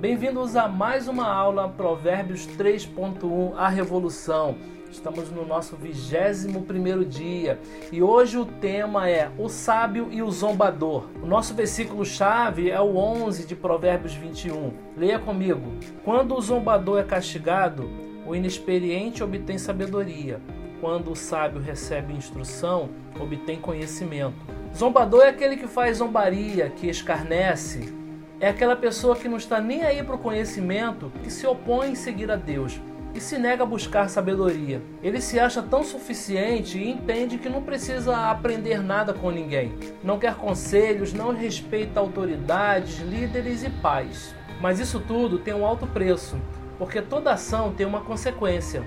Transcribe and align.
Bem-vindos 0.00 0.56
a 0.56 0.66
mais 0.66 1.08
uma 1.08 1.30
aula 1.30 1.68
Provérbios 1.68 2.46
3.1 2.46 3.52
A 3.54 3.68
Revolução. 3.68 4.56
Estamos 4.90 5.30
no 5.30 5.44
nosso 5.44 5.76
21 5.76 6.62
primeiro 6.62 7.04
dia 7.04 7.60
e 7.92 8.02
hoje 8.02 8.38
o 8.38 8.46
tema 8.46 9.10
é 9.10 9.30
o 9.36 9.46
sábio 9.50 10.08
e 10.10 10.22
o 10.22 10.30
zombador. 10.30 11.04
O 11.22 11.26
nosso 11.26 11.52
versículo 11.52 12.02
chave 12.06 12.70
é 12.70 12.80
o 12.80 12.96
11 12.96 13.46
de 13.46 13.54
Provérbios 13.54 14.14
21. 14.14 14.72
Leia 14.96 15.18
comigo. 15.18 15.70
Quando 16.02 16.34
o 16.34 16.40
zombador 16.40 16.98
é 16.98 17.04
castigado, 17.04 17.90
o 18.26 18.34
inexperiente 18.34 19.22
obtém 19.22 19.58
sabedoria. 19.58 20.40
Quando 20.80 21.12
o 21.12 21.16
sábio 21.16 21.60
recebe 21.60 22.14
instrução, 22.14 22.88
obtém 23.20 23.60
conhecimento. 23.60 24.46
Zombador 24.74 25.24
é 25.24 25.28
aquele 25.28 25.58
que 25.58 25.66
faz 25.66 25.98
zombaria, 25.98 26.70
que 26.70 26.88
escarnece, 26.88 27.99
é 28.40 28.48
aquela 28.48 28.74
pessoa 28.74 29.14
que 29.14 29.28
não 29.28 29.36
está 29.36 29.60
nem 29.60 29.82
aí 29.82 30.02
para 30.02 30.14
o 30.14 30.18
conhecimento, 30.18 31.12
que 31.22 31.30
se 31.30 31.46
opõe 31.46 31.90
em 31.90 31.94
seguir 31.94 32.30
a 32.30 32.36
Deus 32.36 32.80
e 33.14 33.20
se 33.20 33.36
nega 33.36 33.64
a 33.64 33.66
buscar 33.66 34.08
sabedoria. 34.08 34.80
Ele 35.02 35.20
se 35.20 35.38
acha 35.38 35.60
tão 35.60 35.84
suficiente 35.84 36.78
e 36.78 36.88
entende 36.88 37.36
que 37.36 37.50
não 37.50 37.62
precisa 37.62 38.30
aprender 38.30 38.82
nada 38.82 39.12
com 39.12 39.30
ninguém. 39.30 39.74
Não 40.02 40.18
quer 40.18 40.36
conselhos, 40.36 41.12
não 41.12 41.34
respeita 41.34 42.00
autoridades, 42.00 43.00
líderes 43.00 43.62
e 43.62 43.68
pais. 43.68 44.34
Mas 44.58 44.80
isso 44.80 45.00
tudo 45.00 45.38
tem 45.38 45.52
um 45.52 45.66
alto 45.66 45.86
preço, 45.86 46.40
porque 46.78 47.02
toda 47.02 47.32
ação 47.32 47.74
tem 47.74 47.84
uma 47.84 48.00
consequência. 48.00 48.82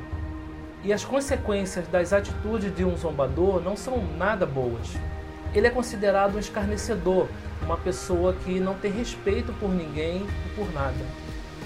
E 0.84 0.92
as 0.92 1.06
consequências 1.06 1.88
das 1.88 2.12
atitudes 2.12 2.76
de 2.76 2.84
um 2.84 2.98
zombador 2.98 3.62
não 3.62 3.76
são 3.78 4.04
nada 4.18 4.48
boas. 4.48 4.96
Ele 5.54 5.68
é 5.68 5.70
considerado 5.70 6.36
um 6.36 6.40
escarnecedor, 6.40 7.28
uma 7.62 7.78
pessoa 7.78 8.34
que 8.34 8.60
não 8.60 8.74
tem 8.74 8.92
respeito 8.92 9.54
por 9.54 9.70
ninguém 9.70 10.26
e 10.46 10.50
por 10.56 10.72
nada. 10.74 11.06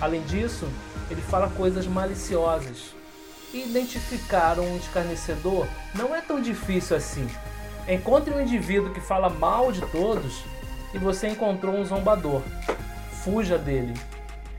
Além 0.02 0.22
disso, 0.24 0.68
ele 1.10 1.22
fala 1.22 1.50
coisas 1.50 1.88
maliciosas. 1.88 2.94
E 3.54 3.64
identificar 3.64 4.60
um 4.60 4.76
escarnecedor 4.76 5.66
não 5.96 6.14
é 6.14 6.20
tão 6.20 6.42
difícil 6.42 6.98
assim. 6.98 7.26
Encontre 7.88 8.34
um 8.34 8.42
indivíduo 8.42 8.94
que 8.94 9.00
fala 9.00 9.30
mal 9.30 9.72
de 9.72 9.82
todos 9.88 10.44
e 10.94 10.98
você 10.98 11.30
encontrou 11.30 11.74
um 11.74 11.86
zombador. 11.86 12.42
Fuja 13.24 13.58
dele. 13.58 13.94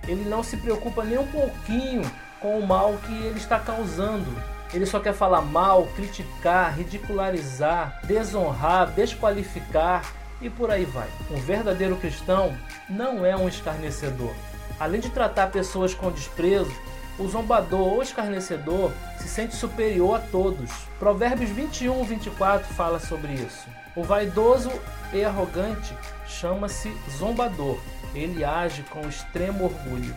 Ele 0.07 0.25
não 0.25 0.43
se 0.43 0.57
preocupa 0.57 1.05
nem 1.05 1.19
um 1.19 1.27
pouquinho 1.27 2.03
com 2.41 2.59
o 2.59 2.67
mal 2.67 2.97
que 3.05 3.13
ele 3.13 3.39
está 3.39 3.59
causando 3.59 4.27
ele 4.73 4.87
só 4.87 5.01
quer 5.01 5.15
falar 5.15 5.43
mal, 5.43 5.87
criticar, 5.97 6.77
ridicularizar, 6.77 8.01
desonrar, 8.05 8.91
desqualificar 8.91 10.05
e 10.41 10.51
por 10.51 10.71
aí 10.71 10.85
vai. 10.85 11.09
Um 11.31 11.37
verdadeiro 11.37 11.97
cristão 11.97 12.57
não 12.89 13.25
é 13.25 13.37
um 13.37 13.49
escarnecedor. 13.49 14.33
Além 14.79 15.01
de 15.01 15.11
tratar 15.11 15.49
pessoas 15.49 15.95
com 15.95 16.11
desprezo, 16.11 16.73
o 17.19 17.27
zombador 17.27 17.95
ou 17.95 18.03
escarnecedor 18.03 18.93
se 19.19 19.29
sente 19.29 19.57
superior 19.57 20.17
a 20.17 20.21
todos. 20.21 20.71
Provérbios 20.99 21.51
21, 21.51 22.05
24 22.05 22.73
fala 22.75 23.01
sobre 23.01 23.33
isso. 23.33 23.67
O 23.97 24.05
vaidoso 24.05 24.71
e 25.13 25.25
arrogante 25.25 25.97
chama-se 26.27 26.97
zombador. 27.19 27.79
Ele 28.15 28.45
age 28.45 28.85
com 28.85 29.09
extremo 29.09 29.65
orgulho. 29.65 30.15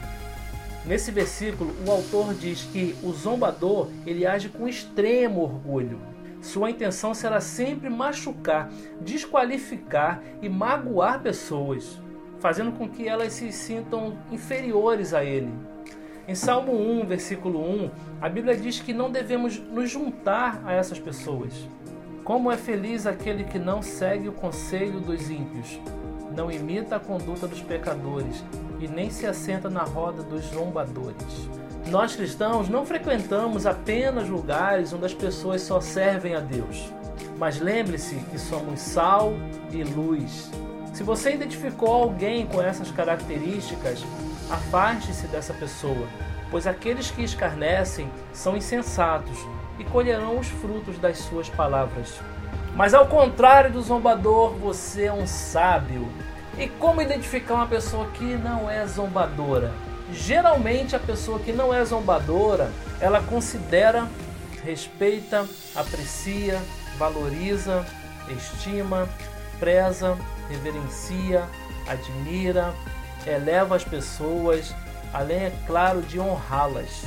Nesse 0.85 1.11
versículo, 1.11 1.75
o 1.85 1.91
autor 1.91 2.33
diz 2.33 2.63
que 2.63 2.95
o 3.03 3.11
zombador 3.11 3.89
ele 4.05 4.25
age 4.25 4.49
com 4.49 4.67
extremo 4.67 5.41
orgulho. 5.41 5.99
Sua 6.41 6.71
intenção 6.71 7.13
será 7.13 7.39
sempre 7.39 7.87
machucar, 7.87 8.71
desqualificar 8.99 10.23
e 10.41 10.49
magoar 10.49 11.21
pessoas, 11.21 11.99
fazendo 12.39 12.71
com 12.71 12.89
que 12.89 13.07
elas 13.07 13.33
se 13.33 13.51
sintam 13.51 14.17
inferiores 14.31 15.13
a 15.13 15.23
ele. 15.23 15.53
Em 16.27 16.33
Salmo 16.33 16.73
1, 16.73 17.05
versículo 17.05 17.59
1, 17.59 17.91
a 18.19 18.27
Bíblia 18.27 18.57
diz 18.57 18.79
que 18.79 18.91
não 18.91 19.11
devemos 19.11 19.59
nos 19.59 19.89
juntar 19.89 20.63
a 20.65 20.73
essas 20.73 20.97
pessoas. 20.97 21.53
Como 22.23 22.51
é 22.51 22.57
feliz 22.57 23.05
aquele 23.05 23.43
que 23.43 23.59
não 23.59 23.83
segue 23.83 24.29
o 24.29 24.33
conselho 24.33 24.99
dos 24.99 25.29
ímpios, 25.29 25.79
não 26.35 26.51
imita 26.51 26.95
a 26.95 26.99
conduta 26.99 27.47
dos 27.47 27.61
pecadores 27.61 28.43
e 28.81 28.87
nem 28.87 29.09
se 29.09 29.27
assenta 29.27 29.69
na 29.69 29.83
roda 29.83 30.23
dos 30.23 30.45
zombadores. 30.45 31.49
Nós 31.87 32.15
cristãos 32.15 32.67
não 32.67 32.85
frequentamos 32.85 33.65
apenas 33.65 34.27
lugares 34.27 34.93
onde 34.93 35.05
as 35.05 35.13
pessoas 35.13 35.61
só 35.61 35.79
servem 35.79 36.35
a 36.35 36.39
Deus. 36.39 36.91
Mas 37.37 37.59
lembre-se 37.59 38.15
que 38.15 38.37
somos 38.37 38.79
sal 38.79 39.33
e 39.71 39.83
luz. 39.83 40.51
Se 40.93 41.03
você 41.03 41.33
identificou 41.33 41.89
alguém 41.89 42.45
com 42.45 42.61
essas 42.61 42.91
características, 42.91 44.03
afaste-se 44.49 45.27
dessa 45.27 45.53
pessoa, 45.53 46.07
pois 46.49 46.67
aqueles 46.67 47.09
que 47.09 47.23
escarnecem 47.23 48.09
são 48.33 48.57
insensatos 48.57 49.37
e 49.79 49.83
colherão 49.85 50.37
os 50.37 50.47
frutos 50.47 50.99
das 50.99 51.17
suas 51.17 51.49
palavras. 51.49 52.19
Mas 52.75 52.93
ao 52.93 53.07
contrário 53.07 53.71
do 53.71 53.81
zombador, 53.81 54.51
você 54.53 55.05
é 55.05 55.13
um 55.13 55.25
sábio. 55.25 56.07
E 56.61 56.69
como 56.69 57.01
identificar 57.01 57.55
uma 57.55 57.65
pessoa 57.65 58.05
que 58.11 58.37
não 58.37 58.69
é 58.69 58.85
zombadora? 58.85 59.71
Geralmente 60.13 60.95
a 60.95 60.99
pessoa 60.99 61.39
que 61.39 61.51
não 61.51 61.73
é 61.73 61.83
zombadora, 61.83 62.71
ela 62.99 63.19
considera, 63.19 64.07
respeita, 64.63 65.47
aprecia, 65.75 66.61
valoriza, 66.99 67.83
estima, 68.29 69.09
preza, 69.59 70.15
reverencia, 70.49 71.45
admira, 71.87 72.75
eleva 73.25 73.75
as 73.75 73.83
pessoas, 73.83 74.71
além, 75.11 75.45
é 75.45 75.53
claro, 75.65 76.03
de 76.03 76.19
honrá-las. 76.19 77.05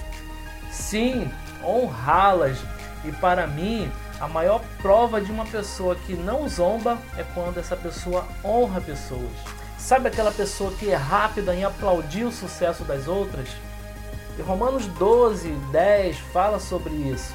Sim, 0.73 1.31
honrá-las. 1.63 2.59
E 3.05 3.13
para 3.13 3.47
mim, 3.47 3.89
a 4.21 4.29
maior 4.29 4.63
prova 4.81 5.21
de 5.21 5.31
uma 5.31 5.45
pessoa 5.45 5.97
que 5.97 6.15
não 6.15 6.49
zomba 6.49 6.99
é 7.17 7.25
quando 7.35 7.59
essa 7.59 7.77
pessoa 7.77 8.27
honra 8.45 8.81
pessoas. 8.81 9.33
Sabe 9.79 10.09
aquela 10.09 10.33
pessoa 10.33 10.73
que 10.73 10.91
é 10.91 10.95
rápida 10.95 11.55
em 11.55 11.65
aplaudir 11.65 12.25
o 12.25 12.33
sucesso 12.33 12.85
das 12.85 13.07
outras? 13.09 13.49
E 14.39 14.43
Romanos 14.43 14.87
12, 14.87 15.51
10 15.71 16.19
fala 16.33 16.59
sobre 16.59 16.95
isso. 16.95 17.35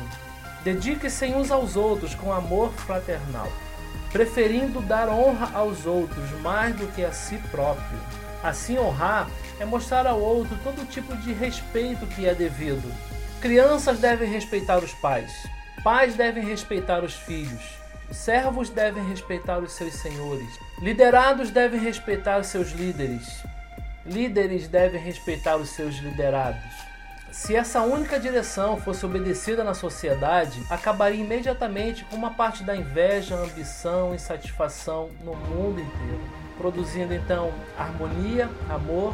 Dedique-se 0.64 1.26
uns 1.28 1.52
aos 1.52 1.76
outros 1.76 2.16
com 2.16 2.34
amor 2.34 2.72
fraternal, 2.72 3.48
preferindo 4.12 4.82
dar 4.82 5.08
honra 5.10 5.52
aos 5.54 5.86
outros 5.86 6.32
mais 6.42 6.76
do 6.76 6.88
que 6.88 7.06
a 7.06 7.12
si 7.12 7.38
próprio. 7.52 8.00
Assim, 8.44 8.78
honrar 8.78 9.30
é 9.60 9.66
mostrar 9.66 10.08
ao 10.08 10.20
outro 10.20 10.58
todo 10.64 10.90
tipo 10.90 11.16
de 11.18 11.34
respeito 11.34 12.08
que 12.08 12.28
é 12.28 12.34
devido. 12.34 12.92
Crianças 13.42 14.00
devem 14.00 14.30
respeitar 14.30 14.80
os 14.80 14.94
pais, 14.94 15.32
pais 15.84 16.16
devem 16.16 16.44
respeitar 16.44 17.04
os 17.04 17.14
filhos, 17.14 17.80
Servos 18.12 18.70
devem 18.72 19.08
respeitar 19.08 19.60
os 19.60 19.74
seus 19.74 19.94
senhores. 19.94 20.60
Liderados 20.82 21.52
devem 21.52 21.80
respeitar 21.80 22.40
os 22.40 22.48
seus 22.48 22.72
líderes. 22.72 23.44
Líderes 24.04 24.68
devem 24.68 25.00
respeitar 25.00 25.58
os 25.58 25.70
seus 25.70 25.96
liderados. 25.98 26.90
Se 27.32 27.56
essa 27.56 27.82
única 27.84 28.20
direção 28.20 28.78
fosse 28.78 29.06
obedecida 29.06 29.64
na 29.64 29.76
sociedade, 29.76 30.60
acabaria 30.70 31.24
imediatamente 31.24 32.04
com 32.06 32.16
uma 32.16 32.32
parte 32.32 32.64
da 32.64 32.76
inveja, 32.76 33.36
ambição 33.36 34.12
e 34.12 34.16
insatisfação 34.16 35.12
no 35.24 35.36
mundo 35.36 35.80
inteiro, 35.80 36.22
produzindo 36.58 37.14
então 37.14 37.54
harmonia, 37.78 38.50
amor 38.68 39.14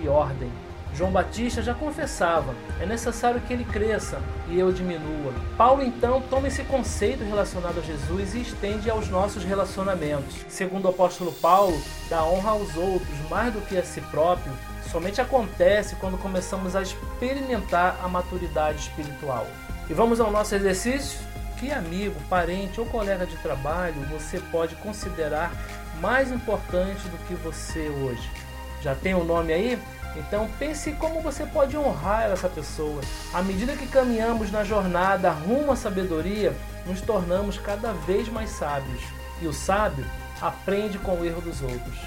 e 0.00 0.08
ordem. 0.08 0.50
João 0.94 1.10
Batista 1.10 1.62
já 1.62 1.74
confessava: 1.74 2.54
é 2.80 2.86
necessário 2.86 3.40
que 3.40 3.52
ele 3.52 3.64
cresça 3.64 4.20
e 4.48 4.58
eu 4.58 4.72
diminua. 4.72 5.32
Paulo 5.56 5.82
então 5.82 6.22
toma 6.30 6.48
esse 6.48 6.62
conceito 6.64 7.24
relacionado 7.24 7.78
a 7.78 7.82
Jesus 7.82 8.34
e 8.34 8.42
estende 8.42 8.88
aos 8.88 9.08
nossos 9.08 9.44
relacionamentos. 9.44 10.36
Segundo 10.48 10.86
o 10.86 10.90
apóstolo 10.90 11.32
Paulo, 11.32 11.80
da 12.08 12.24
honra 12.24 12.50
aos 12.50 12.76
outros 12.76 13.18
mais 13.28 13.52
do 13.52 13.60
que 13.62 13.76
a 13.76 13.82
si 13.82 14.00
próprio 14.02 14.52
somente 14.90 15.20
acontece 15.20 15.96
quando 15.96 16.16
começamos 16.16 16.76
a 16.76 16.82
experimentar 16.82 17.98
a 18.02 18.08
maturidade 18.08 18.78
espiritual. 18.78 19.46
E 19.90 19.92
vamos 19.92 20.20
ao 20.20 20.30
nosso 20.30 20.54
exercício? 20.54 21.18
Que 21.58 21.72
amigo, 21.72 22.14
parente 22.28 22.80
ou 22.80 22.86
colega 22.86 23.26
de 23.26 23.36
trabalho 23.38 23.94
você 24.10 24.38
pode 24.52 24.74
considerar 24.76 25.52
mais 26.00 26.30
importante 26.30 27.08
do 27.08 27.18
que 27.26 27.34
você 27.34 27.88
hoje? 27.88 28.43
Já 28.84 28.94
tem 28.94 29.14
o 29.14 29.20
um 29.20 29.24
nome 29.24 29.50
aí? 29.50 29.78
Então 30.14 30.46
pense 30.58 30.92
como 30.92 31.22
você 31.22 31.46
pode 31.46 31.74
honrar 31.74 32.30
essa 32.30 32.50
pessoa. 32.50 33.00
À 33.32 33.42
medida 33.42 33.74
que 33.74 33.86
caminhamos 33.86 34.52
na 34.52 34.62
jornada 34.62 35.30
rumo 35.30 35.72
à 35.72 35.76
sabedoria, 35.76 36.54
nos 36.84 37.00
tornamos 37.00 37.58
cada 37.58 37.94
vez 37.94 38.28
mais 38.28 38.50
sábios. 38.50 39.02
E 39.40 39.46
o 39.46 39.54
sábio 39.54 40.04
aprende 40.38 40.98
com 40.98 41.18
o 41.18 41.24
erro 41.24 41.40
dos 41.40 41.62
outros. 41.62 41.98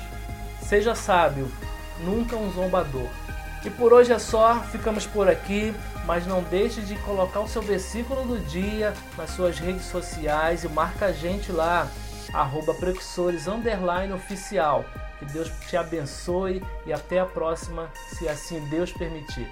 Seja 0.62 0.94
sábio, 0.94 1.52
nunca 2.02 2.36
um 2.36 2.52
zombador. 2.52 3.10
E 3.66 3.72
por 3.72 3.92
hoje 3.92 4.14
é 4.14 4.20
só, 4.20 4.60
ficamos 4.72 5.08
por 5.08 5.28
aqui, 5.28 5.74
mas 6.06 6.28
não 6.28 6.44
deixe 6.44 6.82
de 6.82 6.96
colocar 7.00 7.40
o 7.40 7.48
seu 7.48 7.64
versículo 7.64 8.24
do 8.24 8.38
dia 8.46 8.94
nas 9.18 9.32
suas 9.32 9.58
redes 9.58 9.86
sociais 9.86 10.64
e 10.64 10.68
marca 10.70 11.08
a 11.08 11.12
gente 11.12 11.52
lá 11.52 11.88
arroba 12.32 12.76
precursores 12.76 13.48
oficial. 14.14 14.86
Que 15.20 15.26
Deus 15.26 15.50
te 15.68 15.76
abençoe 15.76 16.64
e 16.86 16.94
até 16.94 17.20
a 17.20 17.26
próxima, 17.26 17.90
se 18.10 18.28
assim 18.28 18.60
Deus 18.70 18.92
permitir. 18.92 19.48